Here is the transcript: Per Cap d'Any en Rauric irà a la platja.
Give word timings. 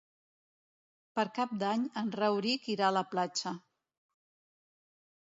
Per 1.17 1.25
Cap 1.33 1.51
d'Any 1.63 1.83
en 2.01 2.09
Rauric 2.19 2.65
irà 2.75 2.87
a 2.87 2.95
la 2.97 3.03
platja. 3.11 3.53